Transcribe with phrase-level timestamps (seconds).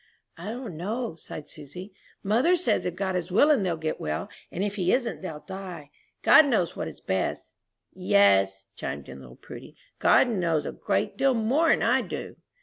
[0.35, 1.93] "I don't know," sighed Susy;
[2.23, 5.91] "mother says if God is willing they'll get well, and if he isn't they'll die.
[6.23, 7.53] God knows what is best."
[7.93, 12.37] "Yes," chimed in little Prudy, "God knows a great deal more'n I do!"